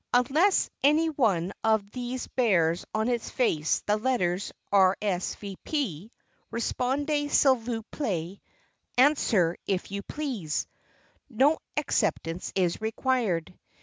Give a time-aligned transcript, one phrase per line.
[0.15, 4.97] Unless any one of these bears on its face the letters "R.
[4.99, 5.35] s.
[5.35, 5.57] v.
[5.63, 6.09] p."
[6.51, 10.65] (Répondez, s'il vous plaît—Answer if you please)
[11.29, 13.53] no acceptance is required.